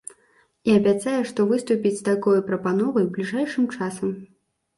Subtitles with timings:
[0.69, 4.11] І абяцае, што выступіць з такой прапановай бліжэйшым часам.